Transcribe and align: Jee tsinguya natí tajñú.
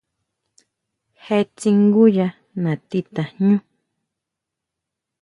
Jee 1.23 1.45
tsinguya 1.57 2.27
natí 2.63 2.99
tajñú. 3.13 3.55